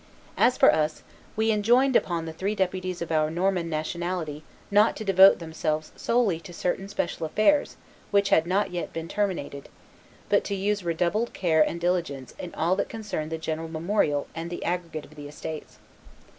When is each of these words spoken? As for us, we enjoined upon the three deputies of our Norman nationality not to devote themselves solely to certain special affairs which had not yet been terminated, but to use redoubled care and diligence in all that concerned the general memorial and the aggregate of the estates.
As 0.35 0.57
for 0.57 0.73
us, 0.73 1.03
we 1.35 1.51
enjoined 1.51 1.95
upon 1.95 2.25
the 2.25 2.33
three 2.33 2.55
deputies 2.55 3.03
of 3.03 3.11
our 3.11 3.29
Norman 3.29 3.69
nationality 3.69 4.43
not 4.71 4.95
to 4.95 5.05
devote 5.05 5.37
themselves 5.37 5.91
solely 5.95 6.39
to 6.39 6.51
certain 6.51 6.89
special 6.89 7.23
affairs 7.27 7.77
which 8.09 8.29
had 8.29 8.47
not 8.47 8.71
yet 8.71 8.91
been 8.93 9.07
terminated, 9.07 9.69
but 10.27 10.43
to 10.45 10.55
use 10.55 10.83
redoubled 10.83 11.33
care 11.33 11.61
and 11.61 11.79
diligence 11.79 12.33
in 12.39 12.51
all 12.55 12.75
that 12.77 12.89
concerned 12.89 13.31
the 13.31 13.37
general 13.37 13.67
memorial 13.67 14.25
and 14.33 14.49
the 14.49 14.63
aggregate 14.65 15.05
of 15.05 15.13
the 15.13 15.27
estates. 15.27 15.77